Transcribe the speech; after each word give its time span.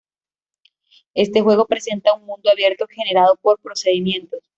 Este 1.13 1.41
juego 1.41 1.67
presenta 1.67 2.15
un 2.15 2.25
mundo 2.25 2.49
abierto 2.49 2.87
generado 2.89 3.35
por 3.35 3.59
procedimientos. 3.59 4.39